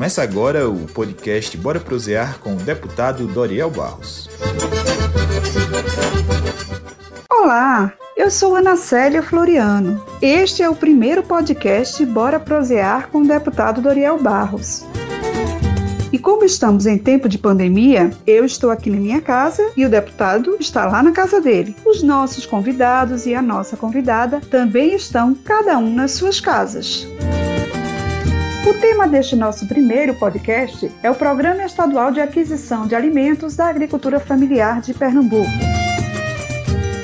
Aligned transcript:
Começa 0.00 0.22
agora 0.22 0.66
o 0.66 0.86
podcast 0.86 1.54
Bora 1.58 1.78
Prosear 1.78 2.38
com 2.38 2.54
o 2.54 2.56
deputado 2.56 3.26
Doriel 3.26 3.70
Barros. 3.70 4.30
Olá, 7.30 7.92
eu 8.16 8.30
sou 8.30 8.56
Ana 8.56 8.76
Célia 8.76 9.22
Floriano. 9.22 10.02
Este 10.22 10.62
é 10.62 10.70
o 10.70 10.74
primeiro 10.74 11.22
podcast 11.22 12.02
Bora 12.06 12.40
Prosear 12.40 13.08
com 13.08 13.18
o 13.18 13.28
deputado 13.28 13.82
Doriel 13.82 14.18
Barros. 14.18 14.86
E 16.10 16.18
como 16.18 16.46
estamos 16.46 16.86
em 16.86 16.96
tempo 16.96 17.28
de 17.28 17.36
pandemia, 17.36 18.10
eu 18.26 18.46
estou 18.46 18.70
aqui 18.70 18.88
na 18.88 18.96
minha 18.96 19.20
casa 19.20 19.70
e 19.76 19.84
o 19.84 19.90
deputado 19.90 20.56
está 20.58 20.86
lá 20.86 21.02
na 21.02 21.12
casa 21.12 21.42
dele. 21.42 21.76
Os 21.84 22.02
nossos 22.02 22.46
convidados 22.46 23.26
e 23.26 23.34
a 23.34 23.42
nossa 23.42 23.76
convidada 23.76 24.40
também 24.50 24.94
estão, 24.94 25.34
cada 25.34 25.76
um 25.76 25.94
nas 25.94 26.12
suas 26.12 26.40
casas. 26.40 27.06
O 28.70 28.74
tema 28.74 29.08
deste 29.08 29.34
nosso 29.34 29.66
primeiro 29.66 30.14
podcast 30.14 30.92
é 31.02 31.10
o 31.10 31.14
Programa 31.16 31.64
Estadual 31.64 32.12
de 32.12 32.20
Aquisição 32.20 32.86
de 32.86 32.94
Alimentos 32.94 33.56
da 33.56 33.66
Agricultura 33.66 34.20
Familiar 34.20 34.80
de 34.80 34.94
Pernambuco. 34.94 35.50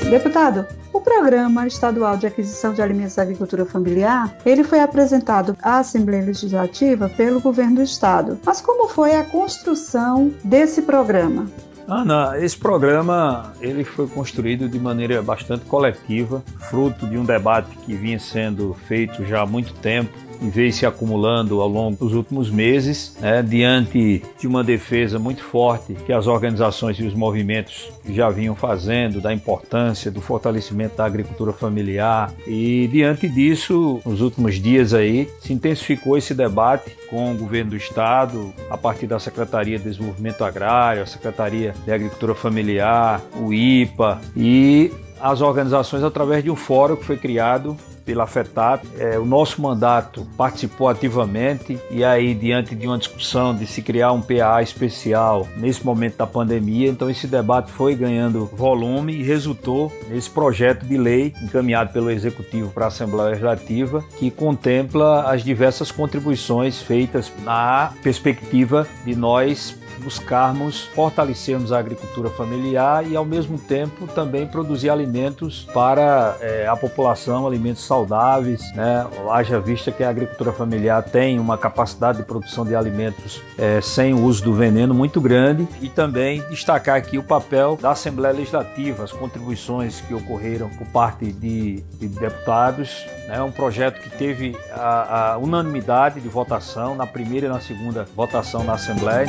Deputado, 0.09 0.65
o 0.93 1.01
Programa 1.01 1.67
Estadual 1.67 2.15
de 2.15 2.25
Aquisição 2.25 2.73
de 2.73 2.81
Alimentos 2.81 3.15
da 3.15 3.23
Agricultura 3.23 3.65
Familiar, 3.65 4.33
ele 4.45 4.63
foi 4.63 4.79
apresentado 4.79 5.57
à 5.61 5.79
Assembleia 5.79 6.23
Legislativa 6.23 7.09
pelo 7.09 7.41
governo 7.41 7.75
do 7.75 7.83
estado. 7.83 8.39
Mas 8.45 8.61
como 8.61 8.87
foi 8.87 9.15
a 9.15 9.25
construção 9.25 10.31
desse 10.45 10.83
programa? 10.83 11.47
Ana, 11.85 12.37
esse 12.39 12.57
programa 12.57 13.53
ele 13.59 13.83
foi 13.83 14.07
construído 14.07 14.69
de 14.69 14.79
maneira 14.79 15.21
bastante 15.21 15.65
coletiva, 15.65 16.41
fruto 16.69 17.05
de 17.05 17.17
um 17.17 17.25
debate 17.25 17.77
que 17.85 17.93
vinha 17.93 18.19
sendo 18.19 18.73
feito 18.87 19.25
já 19.25 19.41
há 19.41 19.45
muito 19.45 19.73
tempo 19.73 20.26
e 20.41 20.49
veio 20.49 20.71
se 20.71 20.85
acumulando 20.85 21.61
ao 21.61 21.67
longo 21.67 21.97
dos 21.97 22.13
últimos 22.13 22.49
meses, 22.49 23.15
né, 23.19 23.41
diante 23.41 24.23
de 24.39 24.47
uma 24.47 24.63
defesa 24.63 25.19
muito 25.19 25.43
forte 25.43 25.93
que 26.05 26.13
as 26.13 26.27
organizações 26.27 26.97
e 26.99 27.03
os 27.03 27.13
movimentos 27.13 27.89
já 28.09 28.29
vinham 28.29 28.55
fazendo 28.55 29.19
da 29.21 29.33
importância 29.33 30.09
do 30.11 30.21
fortalecimento 30.21 30.97
da 30.97 31.05
agricultura 31.05 31.53
familiar. 31.53 32.33
E 32.45 32.87
diante 32.91 33.27
disso, 33.27 33.99
nos 34.05 34.21
últimos 34.21 34.55
dias 34.55 34.93
aí, 34.93 35.29
se 35.41 35.53
intensificou 35.53 36.17
esse 36.17 36.33
debate 36.33 36.91
com 37.09 37.31
o 37.31 37.37
governo 37.37 37.71
do 37.71 37.77
estado, 37.77 38.53
a 38.69 38.77
partir 38.77 39.07
da 39.07 39.19
Secretaria 39.19 39.77
de 39.77 39.85
Desenvolvimento 39.85 40.43
Agrário, 40.43 41.03
a 41.03 41.05
Secretaria 41.05 41.73
de 41.85 41.91
Agricultura 41.91 42.35
Familiar, 42.35 43.21
o 43.39 43.53
IPA 43.53 44.21
e 44.35 44.91
as 45.19 45.41
organizações 45.41 46.03
através 46.03 46.43
de 46.43 46.51
um 46.51 46.55
fórum 46.55 46.95
que 46.95 47.05
foi 47.05 47.17
criado 47.17 47.75
pela 48.07 48.25
FETAP. 48.25 48.87
É, 48.97 49.19
o 49.19 49.25
nosso 49.25 49.61
mandato 49.61 50.25
participou 50.37 50.87
ativamente 50.87 51.77
e 51.91 52.05
aí, 52.05 52.33
diante 52.33 52.73
de 52.73 52.87
uma 52.87 52.97
discussão 52.97 53.53
de 53.53 53.67
se 53.67 53.81
criar 53.81 54.13
um 54.13 54.21
PA 54.21 54.61
especial 54.63 55.45
nesse 55.57 55.85
momento 55.85 56.15
da 56.15 56.25
pandemia, 56.25 56.87
então 56.87 57.09
esse 57.09 57.27
debate 57.27 57.69
foi 57.69 57.93
ganhando 57.95 58.45
volume 58.45 59.13
e 59.13 59.23
resultou 59.23 59.91
nesse 60.09 60.29
projeto 60.29 60.85
de 60.85 60.97
lei 60.97 61.33
encaminhado 61.43 61.91
pelo 61.91 62.09
Executivo 62.09 62.71
para 62.71 62.85
a 62.85 62.87
Assembleia 62.87 63.31
Legislativa, 63.31 64.01
que 64.17 64.31
contempla 64.31 65.23
as 65.29 65.43
diversas 65.43 65.91
contribuições 65.91 66.81
feitas 66.81 67.31
na 67.43 67.91
perspectiva 68.01 68.87
de 69.03 69.13
nós 69.15 69.75
buscarmos 69.99 70.85
fortalecermos 70.85 71.71
a 71.71 71.79
agricultura 71.79 72.29
familiar 72.29 73.05
e, 73.05 73.15
ao 73.15 73.25
mesmo 73.25 73.57
tempo, 73.57 74.07
também 74.07 74.47
produzir 74.47 74.89
alimentos 74.89 75.67
para 75.73 76.37
é, 76.41 76.67
a 76.67 76.75
população, 76.75 77.45
alimentos 77.45 77.83
saudáveis. 77.83 78.61
Né? 78.73 79.05
Haja 79.29 79.59
vista 79.59 79.91
que 79.91 80.03
a 80.03 80.09
agricultura 80.09 80.51
familiar 80.51 81.03
tem 81.03 81.39
uma 81.39 81.57
capacidade 81.57 82.19
de 82.19 82.23
produção 82.23 82.65
de 82.65 82.75
alimentos 82.75 83.41
é, 83.57 83.81
sem 83.81 84.13
o 84.13 84.23
uso 84.23 84.43
do 84.43 84.53
veneno 84.53 84.93
muito 84.93 85.19
grande 85.19 85.67
e 85.81 85.89
também 85.89 86.41
destacar 86.49 86.95
aqui 86.95 87.17
o 87.17 87.23
papel 87.23 87.77
da 87.81 87.91
Assembleia 87.91 88.33
Legislativa, 88.33 89.03
as 89.03 89.11
contribuições 89.11 90.01
que 90.01 90.13
ocorreram 90.13 90.69
por 90.69 90.87
parte 90.87 91.31
de, 91.31 91.83
de 91.99 92.07
deputados. 92.07 93.05
É 93.27 93.31
né? 93.31 93.43
um 93.43 93.51
projeto 93.51 94.01
que 94.01 94.09
teve 94.09 94.57
a, 94.71 95.33
a 95.33 95.37
unanimidade 95.37 96.21
de 96.21 96.29
votação 96.29 96.95
na 96.95 97.05
primeira 97.05 97.47
e 97.47 97.49
na 97.49 97.59
segunda 97.59 98.07
votação 98.15 98.63
na 98.63 98.73
Assembleia. 98.73 99.27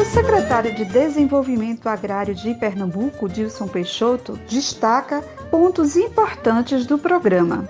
O 0.00 0.04
secretário 0.04 0.74
de 0.74 0.84
Desenvolvimento 0.84 1.88
Agrário 1.88 2.34
de 2.34 2.54
Pernambuco, 2.54 3.28
Dilson 3.28 3.66
Peixoto, 3.66 4.38
destaca 4.48 5.22
pontos 5.50 5.96
importantes 5.96 6.86
do 6.86 6.96
programa. 6.96 7.68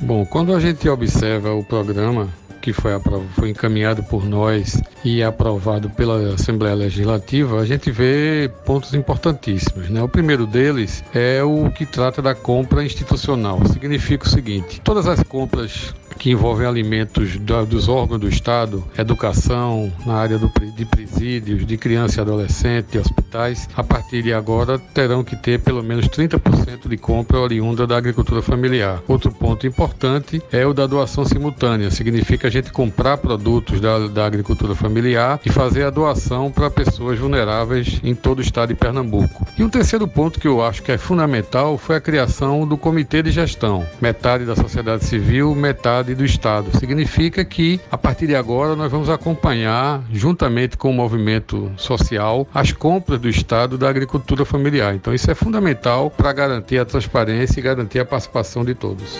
Bom, 0.00 0.24
quando 0.24 0.54
a 0.54 0.60
gente 0.60 0.88
observa 0.88 1.52
o 1.52 1.64
programa, 1.64 2.28
que 2.60 2.72
foi, 2.72 2.92
foi 3.34 3.50
encaminhado 3.50 4.02
por 4.02 4.24
nós 4.24 4.80
e 5.04 5.22
aprovado 5.22 5.88
pela 5.90 6.34
Assembleia 6.34 6.74
Legislativa, 6.74 7.60
a 7.60 7.64
gente 7.64 7.90
vê 7.90 8.50
pontos 8.64 8.94
importantíssimos. 8.94 9.88
Né? 9.88 10.02
O 10.02 10.08
primeiro 10.08 10.46
deles 10.46 11.02
é 11.14 11.42
o 11.42 11.70
que 11.70 11.86
trata 11.86 12.20
da 12.20 12.34
compra 12.34 12.84
institucional. 12.84 13.60
Significa 13.66 14.26
o 14.26 14.30
seguinte: 14.30 14.80
todas 14.80 15.06
as 15.06 15.22
compras 15.22 15.94
que 16.20 16.30
envolvem 16.30 16.66
alimentos 16.66 17.38
dos 17.66 17.88
órgãos 17.88 18.20
do 18.20 18.28
Estado, 18.28 18.84
educação, 18.96 19.90
na 20.04 20.16
área 20.16 20.38
do, 20.38 20.52
de 20.76 20.84
presídios, 20.84 21.64
de 21.64 21.78
criança 21.78 22.18
e 22.18 22.20
adolescente, 22.20 22.98
hospitais, 22.98 23.66
a 23.74 23.82
partir 23.82 24.22
de 24.22 24.30
agora 24.30 24.78
terão 24.78 25.24
que 25.24 25.34
ter 25.34 25.58
pelo 25.60 25.82
menos 25.82 26.06
30% 26.08 26.88
de 26.88 26.96
compra 26.98 27.40
oriunda 27.40 27.86
da 27.86 27.96
agricultura 27.96 28.42
familiar. 28.42 29.02
Outro 29.08 29.32
ponto 29.32 29.66
importante 29.66 30.42
é 30.52 30.66
o 30.66 30.74
da 30.74 30.86
doação 30.86 31.24
simultânea, 31.24 31.90
significa 31.90 32.48
a 32.48 32.50
gente 32.50 32.70
comprar 32.70 33.16
produtos 33.16 33.80
da, 33.80 34.06
da 34.06 34.26
agricultura 34.26 34.74
familiar 34.74 35.40
e 35.46 35.50
fazer 35.50 35.84
a 35.84 35.90
doação 35.90 36.50
para 36.50 36.70
pessoas 36.70 37.18
vulneráveis 37.18 37.98
em 38.04 38.14
todo 38.14 38.40
o 38.40 38.42
estado 38.42 38.68
de 38.68 38.74
Pernambuco. 38.74 39.46
E 39.56 39.64
um 39.64 39.70
terceiro 39.70 40.06
ponto 40.06 40.38
que 40.38 40.48
eu 40.48 40.62
acho 40.62 40.82
que 40.82 40.92
é 40.92 40.98
fundamental 40.98 41.78
foi 41.78 41.96
a 41.96 42.00
criação 42.00 42.66
do 42.66 42.76
comitê 42.76 43.22
de 43.22 43.30
gestão, 43.30 43.86
metade 44.02 44.44
da 44.44 44.54
sociedade 44.54 45.06
civil, 45.06 45.54
metade 45.54 46.09
do 46.14 46.24
Estado. 46.24 46.76
Significa 46.78 47.44
que, 47.44 47.80
a 47.90 47.98
partir 47.98 48.26
de 48.26 48.34
agora, 48.34 48.76
nós 48.76 48.90
vamos 48.90 49.08
acompanhar, 49.08 50.02
juntamente 50.12 50.76
com 50.76 50.90
o 50.90 50.94
movimento 50.94 51.70
social, 51.76 52.46
as 52.54 52.72
compras 52.72 53.20
do 53.20 53.28
Estado 53.28 53.76
da 53.76 53.88
agricultura 53.88 54.44
familiar. 54.44 54.94
Então, 54.94 55.14
isso 55.14 55.30
é 55.30 55.34
fundamental 55.34 56.10
para 56.10 56.32
garantir 56.32 56.78
a 56.78 56.84
transparência 56.84 57.60
e 57.60 57.62
garantir 57.62 57.98
a 57.98 58.04
participação 58.04 58.64
de 58.64 58.74
todos. 58.74 59.18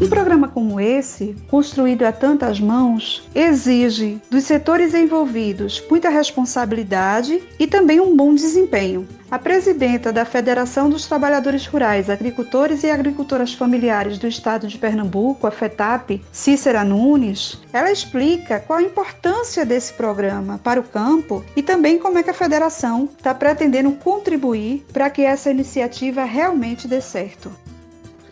Um 0.00 0.08
programa 0.08 0.48
esse, 0.84 1.34
construído 1.48 2.04
a 2.04 2.12
tantas 2.12 2.60
mãos, 2.60 3.28
exige 3.34 4.20
dos 4.30 4.44
setores 4.44 4.94
envolvidos 4.94 5.82
muita 5.88 6.08
responsabilidade 6.08 7.42
e 7.58 7.66
também 7.66 8.00
um 8.00 8.16
bom 8.16 8.34
desempenho. 8.34 9.06
A 9.30 9.38
presidenta 9.38 10.12
da 10.12 10.24
Federação 10.24 10.88
dos 10.88 11.06
Trabalhadores 11.06 11.66
Rurais, 11.66 12.08
Agricultores 12.08 12.84
e 12.84 12.90
Agricultoras 12.90 13.52
Familiares 13.52 14.18
do 14.18 14.28
Estado 14.28 14.68
de 14.68 14.78
Pernambuco, 14.78 15.46
a 15.46 15.50
FETAP, 15.50 16.22
Cícera 16.30 16.84
Nunes, 16.84 17.60
ela 17.72 17.90
explica 17.90 18.60
qual 18.60 18.78
a 18.78 18.82
importância 18.82 19.64
desse 19.64 19.92
programa 19.94 20.60
para 20.62 20.78
o 20.78 20.84
campo 20.84 21.44
e 21.56 21.62
também 21.62 21.98
como 21.98 22.18
é 22.18 22.22
que 22.22 22.30
a 22.30 22.34
federação 22.34 23.08
está 23.16 23.34
pretendendo 23.34 23.90
contribuir 23.92 24.84
para 24.92 25.10
que 25.10 25.22
essa 25.22 25.50
iniciativa 25.50 26.24
realmente 26.24 26.86
dê 26.86 27.00
certo. 27.00 27.50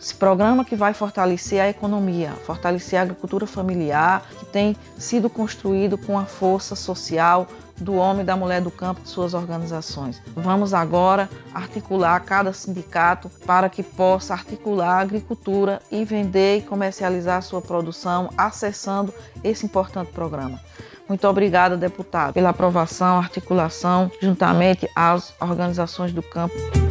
Esse 0.03 0.15
programa 0.15 0.65
que 0.65 0.75
vai 0.75 0.93
fortalecer 0.93 1.61
a 1.61 1.69
economia, 1.69 2.33
fortalecer 2.45 2.99
a 2.99 3.03
agricultura 3.03 3.47
familiar, 3.47 4.27
que 4.37 4.45
tem 4.45 4.75
sido 4.97 5.29
construído 5.29 5.97
com 5.97 6.19
a 6.19 6.25
força 6.25 6.75
social 6.75 7.47
do 7.77 7.93
homem 7.93 8.21
e 8.21 8.25
da 8.25 8.35
mulher 8.35 8.59
do 8.59 8.69
campo 8.69 8.99
de 8.99 9.07
suas 9.07 9.33
organizações. 9.33 10.21
Vamos 10.35 10.73
agora 10.73 11.29
articular 11.53 12.19
cada 12.19 12.51
sindicato 12.51 13.29
para 13.45 13.69
que 13.69 13.81
possa 13.81 14.33
articular 14.33 14.97
a 14.97 14.99
agricultura 14.99 15.81
e 15.89 16.03
vender 16.03 16.57
e 16.57 16.61
comercializar 16.63 17.37
a 17.37 17.41
sua 17.41 17.61
produção 17.61 18.29
acessando 18.37 19.13
esse 19.41 19.65
importante 19.65 20.11
programa. 20.11 20.59
Muito 21.07 21.25
obrigada, 21.29 21.77
deputado, 21.77 22.33
pela 22.33 22.49
aprovação, 22.49 23.19
articulação, 23.19 24.11
juntamente 24.21 24.85
às 24.93 25.33
organizações 25.39 26.11
do 26.11 26.21
campo. 26.21 26.82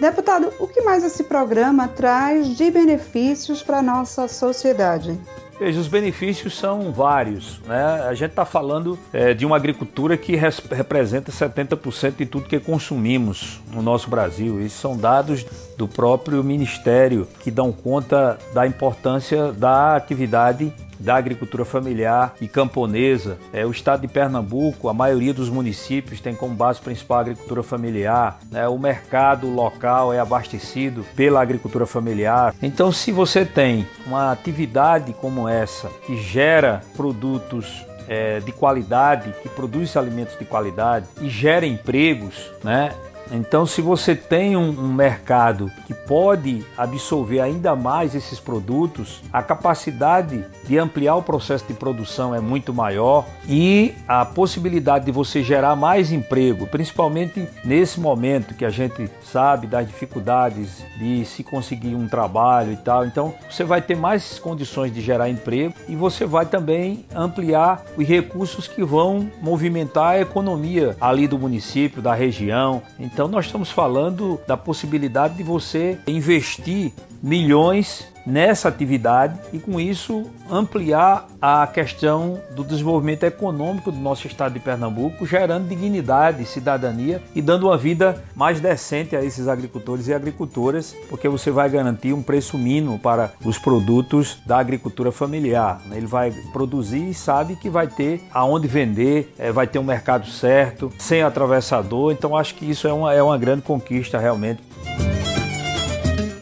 Deputado, 0.00 0.52
o 0.60 0.68
que 0.68 0.80
mais 0.82 1.02
esse 1.02 1.24
programa 1.24 1.88
traz 1.88 2.56
de 2.56 2.70
benefícios 2.70 3.62
para 3.62 3.78
a 3.78 3.82
nossa 3.82 4.28
sociedade? 4.28 5.18
Veja, 5.58 5.80
os 5.80 5.88
benefícios 5.88 6.56
são 6.56 6.92
vários. 6.92 7.58
Né? 7.66 7.82
A 8.08 8.14
gente 8.14 8.30
está 8.30 8.44
falando 8.44 8.96
é, 9.12 9.34
de 9.34 9.44
uma 9.44 9.56
agricultura 9.56 10.16
que 10.16 10.36
res, 10.36 10.62
representa 10.70 11.32
70% 11.32 12.16
de 12.16 12.26
tudo 12.26 12.46
que 12.46 12.60
consumimos 12.60 13.60
no 13.72 13.82
nosso 13.82 14.08
Brasil. 14.08 14.60
Esses 14.60 14.78
são 14.78 14.96
dados 14.96 15.44
do 15.76 15.88
próprio 15.88 16.44
Ministério 16.44 17.26
que 17.40 17.50
dão 17.50 17.72
conta 17.72 18.38
da 18.54 18.68
importância 18.68 19.50
da 19.52 19.96
atividade 19.96 20.72
da 20.98 21.16
agricultura 21.16 21.64
familiar 21.64 22.34
e 22.40 22.48
camponesa. 22.48 23.38
É, 23.52 23.64
o 23.66 23.70
estado 23.70 24.02
de 24.02 24.08
Pernambuco, 24.08 24.88
a 24.88 24.94
maioria 24.94 25.34
dos 25.34 25.48
municípios 25.48 26.20
tem 26.20 26.34
como 26.34 26.54
base 26.54 26.80
principal 26.80 27.18
a 27.18 27.20
agricultura 27.22 27.62
familiar. 27.62 28.38
Né? 28.50 28.66
O 28.68 28.78
mercado 28.78 29.48
local 29.48 30.12
é 30.12 30.18
abastecido 30.18 31.04
pela 31.14 31.40
agricultura 31.40 31.86
familiar. 31.86 32.54
Então, 32.62 32.92
se 32.92 33.12
você 33.12 33.44
tem 33.44 33.86
uma 34.06 34.32
atividade 34.32 35.12
como 35.12 35.48
essa 35.48 35.88
que 36.06 36.16
gera 36.16 36.82
produtos 36.96 37.86
é, 38.08 38.40
de 38.40 38.50
qualidade, 38.52 39.34
que 39.42 39.48
produz 39.48 39.96
alimentos 39.96 40.36
de 40.38 40.44
qualidade 40.44 41.06
e 41.20 41.28
gera 41.28 41.66
empregos, 41.66 42.50
né? 42.64 42.94
Então, 43.30 43.66
se 43.66 43.80
você 43.80 44.14
tem 44.14 44.56
um, 44.56 44.70
um, 44.70 44.92
mercado 44.92 45.70
que 45.86 45.94
pode 45.94 46.64
absorver 46.76 47.40
ainda 47.40 47.76
mais 47.76 48.14
esses 48.14 48.40
produtos, 48.40 49.22
a 49.32 49.42
capacidade 49.42 50.44
de 50.64 50.78
ampliar 50.78 51.16
o 51.16 51.22
processo 51.22 51.64
de 51.66 51.74
produção 51.74 52.34
é 52.34 52.40
muito 52.40 52.72
maior 52.72 53.26
e 53.48 53.94
a 54.06 54.24
possibilidade 54.24 55.04
de 55.04 55.12
você 55.12 55.42
gerar 55.42 55.76
mais 55.76 56.12
emprego, 56.12 56.66
principalmente 56.66 57.48
nesse 57.64 58.00
momento 58.00 58.54
que 58.54 58.64
a 58.64 58.70
gente 58.70 59.10
sabe 59.22 59.66
das 59.66 59.86
dificuldades 59.86 60.82
de 60.98 61.24
se 61.24 61.42
conseguir 61.42 61.94
um 61.94 62.08
trabalho 62.08 62.72
e 62.72 62.76
tal. 62.76 63.04
Então, 63.04 63.34
você 63.48 63.64
vai 63.64 63.82
ter 63.82 63.96
mais 63.96 64.38
condições 64.38 64.92
de 64.92 65.00
gerar 65.00 65.28
emprego 65.28 65.74
e 65.88 65.94
você 65.94 66.24
vai 66.24 66.46
também 66.46 67.04
ampliar 67.14 67.82
os 67.96 68.06
recursos 68.06 68.66
que 68.66 68.82
vão 68.82 69.30
movimentar 69.40 70.14
a 70.14 70.20
economia 70.20 70.96
ali 71.00 71.26
do 71.26 71.38
município, 71.38 72.02
da 72.02 72.14
região. 72.14 72.82
Então, 72.98 73.17
então 73.18 73.26
nós 73.26 73.46
estamos 73.46 73.72
falando 73.72 74.40
da 74.46 74.56
possibilidade 74.56 75.34
de 75.34 75.42
você 75.42 75.98
investir 76.06 76.92
milhões 77.22 78.06
nessa 78.28 78.68
atividade 78.68 79.38
e 79.52 79.58
com 79.58 79.80
isso 79.80 80.30
ampliar 80.50 81.26
a 81.40 81.66
questão 81.66 82.38
do 82.54 82.62
desenvolvimento 82.62 83.24
econômico 83.24 83.90
do 83.90 83.98
nosso 83.98 84.26
estado 84.26 84.52
de 84.52 84.60
Pernambuco, 84.60 85.24
gerando 85.26 85.68
dignidade, 85.68 86.44
cidadania 86.44 87.22
e 87.34 87.40
dando 87.40 87.66
uma 87.66 87.78
vida 87.78 88.22
mais 88.36 88.60
decente 88.60 89.16
a 89.16 89.24
esses 89.24 89.48
agricultores 89.48 90.08
e 90.08 90.14
agricultoras, 90.14 90.94
porque 91.08 91.28
você 91.28 91.50
vai 91.50 91.70
garantir 91.70 92.12
um 92.12 92.22
preço 92.22 92.58
mínimo 92.58 92.98
para 92.98 93.32
os 93.42 93.58
produtos 93.58 94.38
da 94.44 94.58
agricultura 94.58 95.10
familiar. 95.10 95.80
Ele 95.90 96.06
vai 96.06 96.30
produzir 96.52 97.08
e 97.08 97.14
sabe 97.14 97.56
que 97.56 97.70
vai 97.70 97.86
ter 97.86 98.22
aonde 98.32 98.68
vender, 98.68 99.32
é, 99.38 99.50
vai 99.50 99.66
ter 99.66 99.78
um 99.78 99.84
mercado 99.84 100.26
certo, 100.26 100.92
sem 100.98 101.22
atravessador. 101.22 102.12
Então 102.12 102.36
acho 102.36 102.54
que 102.54 102.68
isso 102.68 102.86
é 102.86 102.92
uma, 102.92 103.14
é 103.14 103.22
uma 103.22 103.38
grande 103.38 103.62
conquista 103.62 104.18
realmente 104.18 104.67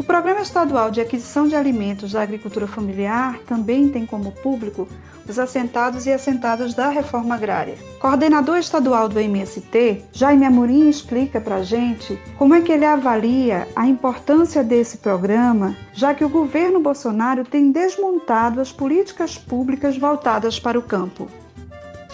Programa 0.06 0.40
Estadual 0.40 0.88
de 0.88 1.00
Aquisição 1.00 1.48
de 1.48 1.56
Alimentos 1.56 2.12
da 2.12 2.22
Agricultura 2.22 2.68
Familiar 2.68 3.40
também 3.44 3.88
tem 3.88 4.06
como 4.06 4.30
público 4.30 4.86
os 5.28 5.36
assentados 5.36 6.06
e 6.06 6.12
assentadas 6.12 6.74
da 6.74 6.88
reforma 6.88 7.34
agrária. 7.34 7.74
Coordenador 7.98 8.58
estadual 8.58 9.08
do 9.08 9.18
MST, 9.18 10.04
Jaime 10.12 10.44
Amorim 10.44 10.88
explica 10.88 11.40
para 11.40 11.56
a 11.56 11.62
gente 11.64 12.16
como 12.38 12.54
é 12.54 12.60
que 12.60 12.70
ele 12.70 12.84
avalia 12.84 13.66
a 13.74 13.88
importância 13.88 14.62
desse 14.62 14.98
programa, 14.98 15.76
já 15.92 16.14
que 16.14 16.24
o 16.24 16.28
governo 16.28 16.78
Bolsonaro 16.78 17.42
tem 17.42 17.72
desmontado 17.72 18.60
as 18.60 18.70
políticas 18.70 19.36
públicas 19.36 19.98
voltadas 19.98 20.60
para 20.60 20.78
o 20.78 20.82
campo. 20.82 21.28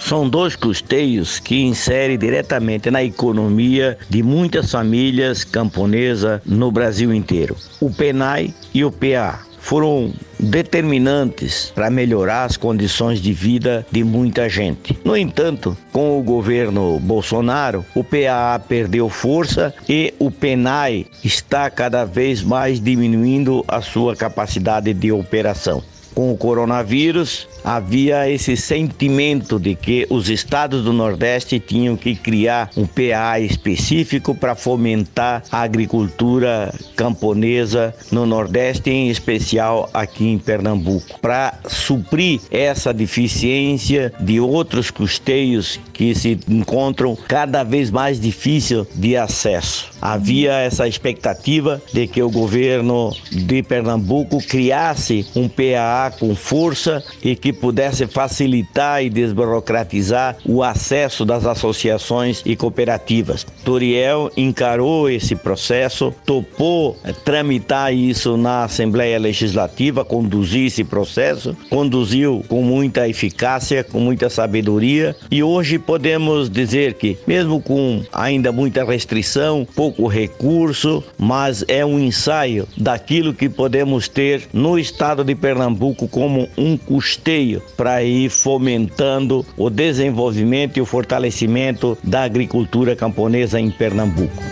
São 0.04 0.28
dois 0.28 0.56
custeios 0.56 1.38
que 1.38 1.62
inserem 1.62 2.18
diretamente 2.18 2.90
na 2.90 3.02
economia 3.02 3.96
de 4.10 4.22
muitas 4.22 4.70
famílias 4.70 5.44
camponesas 5.44 6.40
no 6.44 6.70
Brasil 6.70 7.14
inteiro. 7.14 7.56
O 7.80 7.88
PENAI 7.88 8.52
e 8.74 8.84
o 8.84 8.90
PA 8.90 9.46
foram 9.62 10.12
determinantes 10.38 11.72
para 11.72 11.88
melhorar 11.88 12.44
as 12.44 12.56
condições 12.56 13.20
de 13.20 13.32
vida 13.32 13.86
de 13.92 14.02
muita 14.02 14.48
gente. 14.48 14.98
No 15.04 15.16
entanto, 15.16 15.76
com 15.92 16.18
o 16.18 16.22
governo 16.22 16.98
Bolsonaro, 16.98 17.86
o 17.94 18.02
PAA 18.02 18.58
perdeu 18.68 19.08
força 19.08 19.72
e 19.88 20.12
o 20.18 20.32
PENAI 20.32 21.06
está 21.24 21.70
cada 21.70 22.04
vez 22.04 22.42
mais 22.42 22.80
diminuindo 22.80 23.64
a 23.68 23.80
sua 23.80 24.16
capacidade 24.16 24.92
de 24.92 25.12
operação 25.12 25.82
com 26.14 26.32
o 26.32 26.36
coronavírus, 26.36 27.48
havia 27.64 28.28
esse 28.28 28.56
sentimento 28.56 29.58
de 29.58 29.74
que 29.74 30.06
os 30.10 30.28
estados 30.28 30.84
do 30.84 30.92
Nordeste 30.92 31.60
tinham 31.60 31.96
que 31.96 32.14
criar 32.14 32.70
um 32.76 32.86
PA 32.86 33.38
específico 33.40 34.34
para 34.34 34.54
fomentar 34.54 35.42
a 35.50 35.62
agricultura 35.62 36.72
camponesa 36.96 37.94
no 38.10 38.26
Nordeste, 38.26 38.90
em 38.90 39.08
especial 39.08 39.88
aqui 39.92 40.28
em 40.28 40.38
Pernambuco, 40.38 41.18
para 41.20 41.58
suprir 41.68 42.40
essa 42.50 42.92
deficiência 42.92 44.12
de 44.20 44.40
outros 44.40 44.90
custeios 44.90 45.78
que 45.92 46.14
se 46.14 46.38
encontram 46.48 47.16
cada 47.16 47.62
vez 47.62 47.90
mais 47.90 48.20
difícil 48.20 48.86
de 48.94 49.16
acesso. 49.16 49.91
Havia 50.02 50.54
essa 50.54 50.88
expectativa 50.88 51.80
de 51.92 52.08
que 52.08 52.20
o 52.20 52.28
governo 52.28 53.12
de 53.30 53.62
Pernambuco 53.62 54.38
criasse 54.38 55.24
um 55.36 55.48
PA 55.48 56.12
com 56.18 56.34
força 56.34 57.04
e 57.22 57.36
que 57.36 57.52
pudesse 57.52 58.08
facilitar 58.08 59.04
e 59.04 59.08
desburocratizar 59.08 60.36
o 60.44 60.60
acesso 60.60 61.24
das 61.24 61.46
associações 61.46 62.42
e 62.44 62.56
cooperativas. 62.56 63.46
Toriel 63.64 64.28
encarou 64.36 65.08
esse 65.08 65.36
processo, 65.36 66.12
topou 66.26 66.96
eh, 67.04 67.12
tramitar 67.12 67.94
isso 67.94 68.36
na 68.36 68.64
Assembleia 68.64 69.20
Legislativa, 69.20 70.04
conduzir 70.04 70.66
esse 70.66 70.82
processo, 70.82 71.56
conduziu 71.70 72.44
com 72.48 72.62
muita 72.62 73.08
eficácia, 73.08 73.84
com 73.84 74.00
muita 74.00 74.28
sabedoria 74.28 75.14
e 75.30 75.44
hoje 75.44 75.78
podemos 75.78 76.50
dizer 76.50 76.94
que, 76.94 77.16
mesmo 77.24 77.60
com 77.60 78.02
ainda 78.12 78.50
muita 78.50 78.84
restrição, 78.84 79.66
pouco 79.76 79.91
recurso, 80.06 81.02
mas 81.18 81.64
é 81.68 81.84
um 81.84 81.98
ensaio 81.98 82.66
daquilo 82.76 83.34
que 83.34 83.48
podemos 83.48 84.08
ter 84.08 84.48
no 84.52 84.78
estado 84.78 85.24
de 85.24 85.34
Pernambuco 85.34 86.08
como 86.08 86.48
um 86.56 86.76
custeio 86.76 87.62
para 87.76 88.02
ir 88.02 88.30
fomentando 88.30 89.44
o 89.56 89.70
desenvolvimento 89.70 90.76
e 90.76 90.80
o 90.80 90.86
fortalecimento 90.86 91.96
da 92.02 92.22
agricultura 92.22 92.96
camponesa 92.96 93.60
em 93.60 93.70
Pernambuco. 93.70 94.42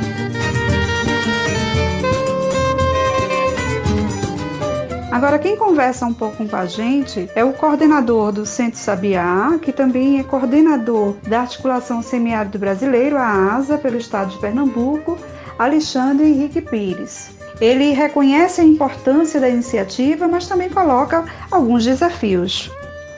Agora, 5.21 5.39
quem 5.39 5.55
conversa 5.55 6.07
um 6.07 6.15
pouco 6.15 6.49
com 6.49 6.57
a 6.57 6.65
gente 6.65 7.29
é 7.35 7.45
o 7.45 7.53
coordenador 7.53 8.33
do 8.33 8.47
Centro 8.47 8.81
Sabiá, 8.81 9.59
que 9.61 9.71
também 9.71 10.19
é 10.19 10.23
coordenador 10.23 11.15
da 11.29 11.43
Articulação 11.43 12.01
Semiárido 12.01 12.59
Brasileiro, 12.59 13.19
a 13.19 13.55
ASA, 13.55 13.77
pelo 13.77 13.99
estado 13.99 14.31
de 14.31 14.39
Pernambuco, 14.39 15.19
Alexandre 15.59 16.27
Henrique 16.27 16.63
Pires. 16.63 17.33
Ele 17.61 17.93
reconhece 17.93 18.63
a 18.63 18.65
importância 18.65 19.39
da 19.39 19.51
iniciativa, 19.51 20.27
mas 20.27 20.49
também 20.49 20.71
coloca 20.71 21.27
alguns 21.51 21.85
desafios. 21.85 22.71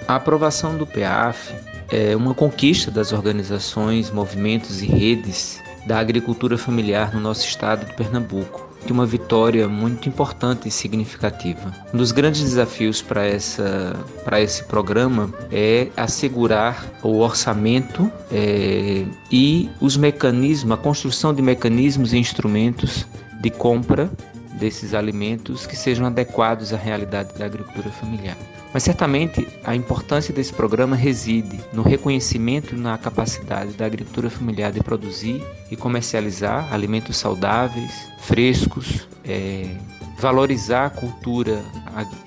A 0.09 0.17
aprovação 0.17 0.77
do 0.77 0.85
PAF 0.85 1.55
é 1.89 2.17
uma 2.17 2.35
conquista 2.35 2.91
das 2.91 3.13
organizações, 3.13 4.11
movimentos 4.11 4.83
e 4.83 4.87
redes 4.87 5.61
da 5.87 6.01
agricultura 6.01 6.59
familiar 6.59 7.15
no 7.15 7.21
nosso 7.21 7.47
estado 7.47 7.87
de 7.87 7.95
Pernambuco, 7.95 8.72
e 8.89 8.93
uma 8.93 9.07
vitória 9.07 9.69
muito 9.69 10.09
importante 10.09 10.69
e 10.69 10.71
significativa. 10.71 11.73
Um 11.93 11.99
dos 11.99 12.13
grandes 12.13 12.43
desafios 12.43 13.01
para 13.03 13.25
essa 13.25 13.97
para 14.25 14.41
esse 14.41 14.65
programa 14.65 15.33
é 15.51 15.89
assegurar 15.97 16.85
o 17.03 17.19
orçamento 17.19 18.11
é, 18.31 19.05
e 19.31 19.71
os 19.81 19.97
mecanismos, 19.97 20.73
a 20.73 20.77
construção 20.77 21.35
de 21.35 21.43
mecanismos 21.43 22.13
e 22.13 22.19
instrumentos 22.19 23.07
de 23.41 23.51
compra 23.51 24.11
desses 24.55 24.95
alimentos 24.95 25.67
que 25.67 25.77
sejam 25.77 26.07
adequados 26.07 26.73
à 26.73 26.77
realidade 26.77 27.37
da 27.37 27.45
agricultura 27.45 27.91
familiar. 27.91 28.37
Mas 28.73 28.83
certamente 28.83 29.47
a 29.65 29.75
importância 29.75 30.33
desse 30.33 30.53
programa 30.53 30.97
reside 30.97 31.61
no 31.73 31.83
reconhecimento 31.83 32.75
e 32.75 32.79
na 32.79 32.97
capacidade 32.97 33.73
da 33.73 33.85
agricultura 33.85 34.31
familiar 34.31 34.73
de 34.73 34.83
produzir 34.83 35.43
e 35.71 35.77
comercializar 35.77 36.73
alimentos 36.73 37.17
saudáveis, 37.19 38.09
frescos, 38.21 39.07
é, 39.25 39.77
valorizar 40.19 40.87
a 40.87 40.91
cultura 40.91 41.63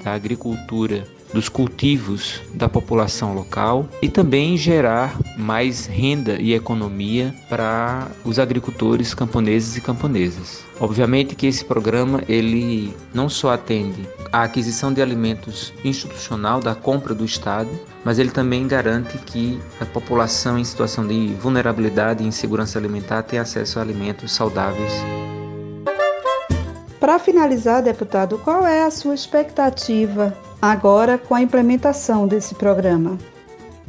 da 0.04 0.14
agricultura 0.14 1.15
dos 1.34 1.50
cultivos 1.50 2.42
da 2.54 2.70
população 2.70 3.34
local 3.34 3.88
e 4.02 4.10
também 4.10 4.58
gerar 4.58 5.18
mais 5.38 5.86
renda 5.86 6.38
e 6.40 6.54
economia 6.54 7.34
para 7.50 8.08
os 8.24 8.40
agricultores 8.40 9.14
camponeses 9.14 9.76
e 9.76 9.82
camponesas. 9.82 10.64
Obviamente 10.80 11.36
que 11.36 11.48
esse 11.48 11.64
programa 11.64 12.24
ele 12.28 12.94
não 13.14 13.30
só 13.30 13.52
atende 13.52 14.08
à 14.32 14.44
aquisição 14.44 14.92
de 14.92 15.02
alimentos 15.02 15.74
institucional 15.84 16.60
da 16.60 16.76
compra 16.76 17.14
do 17.14 17.24
Estado, 17.24 17.70
mas 18.04 18.20
ele 18.20 18.32
também 18.32 18.68
garante 18.68 19.18
que 19.20 19.60
a 19.80 19.86
população 19.86 20.60
em 20.60 20.64
situação 20.64 21.08
de 21.08 21.34
vulnerabilidade 21.36 22.24
e 22.24 22.28
insegurança 22.28 22.78
alimentar 22.78 23.24
tenha 23.24 23.42
acesso 23.42 23.80
a 23.80 23.82
alimentos 23.82 24.34
saudáveis 24.34 24.92
Para 27.00 27.20
finalizar, 27.20 27.82
deputado, 27.82 28.38
qual 28.40 28.66
é 28.66 28.84
a 28.84 28.92
sua 28.92 29.16
expectativa 29.16 30.36
agora 30.72 31.18
com 31.18 31.36
a 31.36 31.42
implementação 31.42 32.28
desse 32.28 32.56
programa? 32.56 33.18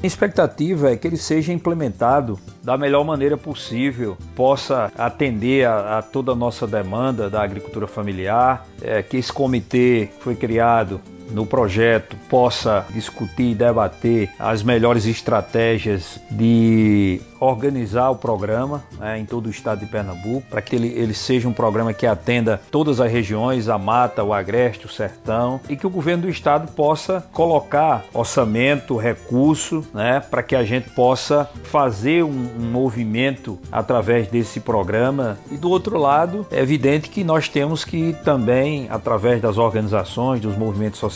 A 0.03 0.07
expectativa 0.07 0.91
é 0.91 0.97
que 0.97 1.07
ele 1.07 1.17
seja 1.17 1.53
implementado 1.53 2.39
da 2.63 2.77
melhor 2.77 3.05
maneira 3.05 3.37
possível, 3.37 4.17
possa 4.35 4.93
atender 4.97 5.67
a, 5.67 5.99
a 5.99 6.03
toda 6.03 6.33
a 6.33 6.35
nossa 6.37 6.67
demanda 6.67 7.31
da 7.31 7.43
agricultura 7.43 7.87
familiar, 7.87 8.67
é, 8.83 9.03
que 9.03 9.17
esse 9.17 9.33
comitê 9.33 10.11
foi 10.21 10.35
criado 10.35 11.01
no 11.31 11.47
projeto 11.47 12.17
possa 12.29 12.87
discutir 12.91 13.51
e 13.51 13.55
debater 13.55 14.31
as 14.39 14.63
melhores 14.63 15.07
estratégias 15.07 16.21
de 16.31 17.21
organizar 17.41 18.11
o 18.11 18.17
programa 18.17 18.83
né, 18.99 19.19
em 19.19 19.25
todo 19.25 19.47
o 19.47 19.51
estado 19.51 19.81
de 19.81 19.87
Pernambuco, 19.87 20.47
para 20.49 20.63
que 20.63 20.75
ele, 20.75 20.89
ele 20.89 21.15
seja 21.15 21.49
um 21.49 21.53
programa 21.53 21.93
que 21.93 22.07
atenda 22.07 22.61
todas 22.71 23.01
as 23.01 23.11
regiões, 23.11 23.69
a 23.69 23.79
mata, 23.79 24.25
o 24.25 24.33
agreste, 24.33 24.87
o 24.87 24.89
sertão, 24.89 25.61
e 25.69 25.77
que 25.77 25.87
o 25.87 25.91
governo 25.91 26.23
do 26.23 26.29
estado 26.29 26.73
possa 26.73 27.25
colocar 27.33 28.05
orçamento, 28.13 28.97
recurso, 28.97 29.85
né, 29.93 30.21
para 30.21 30.43
que 30.43 30.57
a 30.57 30.65
gente 30.65 30.91
possa 30.91 31.49
fazer 31.65 32.25
um, 32.25 32.49
um 32.59 32.71
movimento 32.71 33.59
através 33.71 34.29
desse 34.29 34.61
programa. 34.61 35.39
E 35.51 35.57
do 35.57 35.71
outro 35.71 35.99
lado, 35.99 36.47
é 36.51 36.61
evidente 36.61 37.11
que 37.11 37.23
nós 37.23 37.49
temos 37.49 37.85
que 37.85 38.17
também, 38.25 38.87
através 38.91 39.41
das 39.41 39.59
organizações, 39.59 40.41
dos 40.41 40.57
movimentos 40.57 40.99
sociais, 40.99 41.16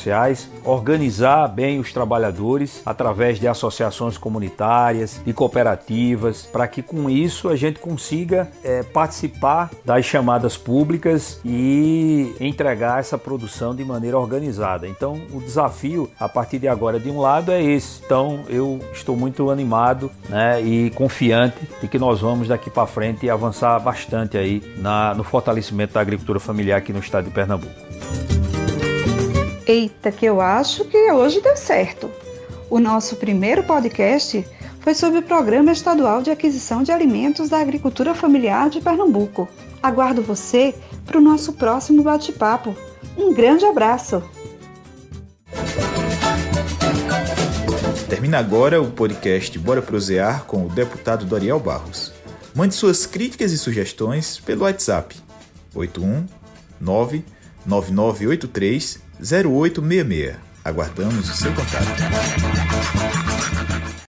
organizar 0.65 1.49
bem 1.49 1.79
os 1.79 1.93
trabalhadores 1.93 2.83
através 2.85 3.39
de 3.39 3.49
associações 3.49 4.17
comunitárias 4.17 5.21
e 5.27 5.33
cooperativas 5.33 6.43
para 6.43 6.67
que 6.69 6.83
com 6.83 7.09
isso 7.09 7.49
a 7.49 7.57
gente 7.57 7.79
consiga 7.79 8.49
é, 8.63 8.83
participar 8.83 9.71
das 9.85 10.05
chamadas 10.05 10.57
públicas 10.57 11.41
e 11.45 12.35
entregar 12.41 13.01
essa 13.01 13.19
produção 13.19 13.75
de 13.75 13.85
maneira 13.85 14.19
organizada. 14.19 14.87
Então, 14.87 15.21
o 15.33 15.41
desafio 15.41 16.11
a 16.19 16.29
partir 16.29 16.59
de 16.59 16.69
agora, 16.69 16.99
de 16.99 17.11
um 17.11 17.21
lado, 17.21 17.53
é 17.53 17.63
esse. 17.63 18.03
Então, 18.05 18.41
eu 18.49 18.79
estou 18.93 19.17
muito 19.17 19.51
animado 19.51 20.11
né, 20.29 20.61
e 20.61 20.91
confiante 20.91 21.59
de 21.81 21.89
que 21.89 21.99
nós 21.99 22.21
vamos 22.21 22.49
daqui 22.49 22.71
para 22.71 22.87
frente 22.87 23.29
avançar 23.29 23.79
bastante 23.81 24.37
aí 24.37 24.63
na, 24.79 25.15
no 25.15 25.25
fortalecimento 25.25 25.95
da 25.95 26.01
agricultura 26.01 26.41
familiar 26.41 26.79
aqui 26.79 26.93
no 26.93 27.01
estado 27.01 27.25
de 27.25 27.31
Pernambuco. 27.31 28.40
Eita, 29.71 30.11
que 30.11 30.27
eu 30.27 30.41
acho 30.41 30.85
que 30.87 31.13
hoje 31.13 31.41
deu 31.41 31.57
certo. 31.57 32.11
O 32.69 32.81
nosso 32.81 33.15
primeiro 33.15 33.63
podcast 33.63 34.45
foi 34.81 34.95
sobre 34.95 35.21
o 35.21 35.23
Programa 35.23 35.71
Estadual 35.71 36.23
de 36.23 36.31
Aquisição 36.33 36.83
de 36.83 36.91
Alimentos 36.91 37.49
da 37.49 37.61
Agricultura 37.61 38.13
Familiar 38.13 38.69
de 38.69 38.81
Pernambuco. 38.81 39.49
Aguardo 39.81 40.23
você 40.23 40.75
para 41.07 41.19
o 41.19 41.21
nosso 41.21 41.53
próximo 41.53 42.03
bate-papo. 42.03 42.75
Um 43.17 43.33
grande 43.33 43.65
abraço! 43.65 44.21
Termina 48.09 48.41
agora 48.41 48.83
o 48.83 48.91
podcast 48.91 49.57
Bora 49.57 49.81
Prosear 49.81 50.47
com 50.47 50.67
o 50.67 50.69
deputado 50.69 51.25
Doriel 51.25 51.61
Barros. 51.61 52.13
Mande 52.57 52.75
suas 52.75 53.07
críticas 53.07 53.53
e 53.53 53.59
sugestões 53.59 54.41
pelo 54.41 54.65
WhatsApp 54.65 55.15
819 55.77 57.25
9983 57.67 59.01
0866. 59.21 60.37
Aguardamos 60.65 61.29
o 61.31 61.35
seu 61.35 61.53
contato. 61.53 63.00